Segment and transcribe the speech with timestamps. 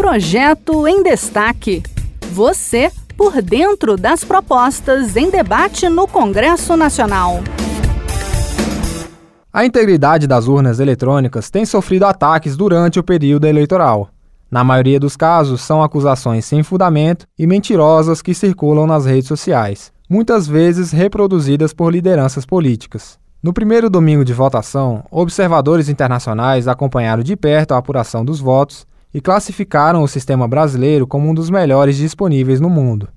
[0.00, 1.82] Projeto em Destaque.
[2.32, 7.40] Você por dentro das propostas em debate no Congresso Nacional.
[9.52, 14.08] A integridade das urnas eletrônicas tem sofrido ataques durante o período eleitoral.
[14.50, 19.92] Na maioria dos casos, são acusações sem fundamento e mentirosas que circulam nas redes sociais,
[20.08, 23.18] muitas vezes reproduzidas por lideranças políticas.
[23.42, 29.20] No primeiro domingo de votação, observadores internacionais acompanharam de perto a apuração dos votos e
[29.20, 33.08] classificaram o sistema brasileiro como um dos melhores disponíveis no mundo.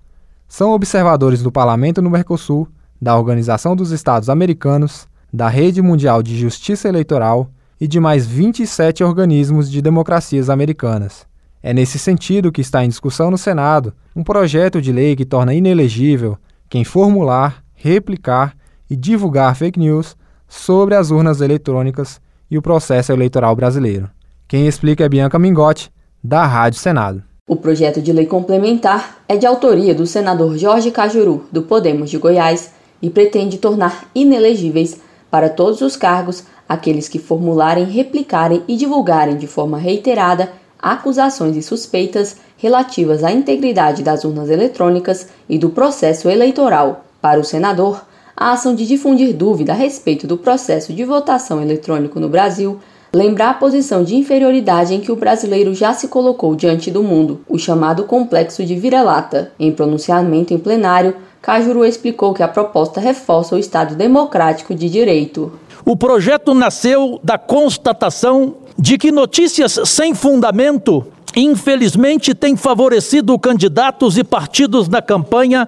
[0.47, 2.67] São observadores do Parlamento no Mercosul,
[3.02, 9.03] da Organização dos Estados Americanos, da Rede Mundial de Justiça Eleitoral e de mais 27
[9.03, 11.25] organismos de democracias americanas.
[11.61, 15.53] É nesse sentido que está em discussão no Senado um projeto de lei que torna
[15.53, 16.38] inelegível
[16.69, 18.55] quem formular, replicar
[18.89, 20.16] e divulgar fake news
[20.47, 24.09] sobre as urnas eletrônicas e o processo eleitoral brasileiro.
[24.47, 25.91] Quem explica é Bianca Mingotti,
[26.23, 27.23] da Rádio Senado.
[27.47, 32.17] O projeto de lei complementar é de autoria do senador Jorge Cajuru, do Podemos de
[32.17, 32.71] Goiás,
[33.02, 34.99] e pretende tornar inelegíveis
[35.30, 41.61] para todos os cargos aqueles que formularem, replicarem e divulgarem de forma reiterada acusações e
[41.61, 47.05] suspeitas relativas à integridade das urnas eletrônicas e do processo eleitoral.
[47.21, 48.05] Para o senador,
[48.36, 52.80] a ação de difundir dúvida a respeito do processo de votação eletrônico no Brasil
[53.14, 57.42] lembrar a posição de inferioridade em que o brasileiro já se colocou diante do mundo,
[57.47, 59.52] o chamado complexo de vira-lata.
[59.59, 65.52] Em pronunciamento em plenário, Cajuru explicou que a proposta reforça o Estado democrático de direito.
[65.86, 71.05] O projeto nasceu da constatação de que notícias sem fundamento
[71.36, 75.67] infelizmente tem favorecido candidatos e partidos na campanha